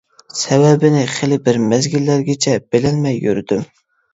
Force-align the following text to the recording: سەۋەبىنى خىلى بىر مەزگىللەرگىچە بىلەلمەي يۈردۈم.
سەۋەبىنى 0.37 1.03
خىلى 1.17 1.37
بىر 1.49 1.61
مەزگىللەرگىچە 1.73 2.57
بىلەلمەي 2.73 3.21
يۈردۈم. 3.29 3.65